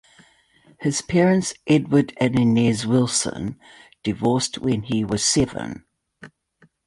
His 0.79 0.99
parents, 1.03 1.53
Edward 1.67 2.15
and 2.19 2.33
Inez 2.35 2.87
Wilson, 2.87 3.59
divorced 4.01 4.57
when 4.57 4.81
he 4.81 5.05
was 5.05 5.23
seven. 5.23 5.85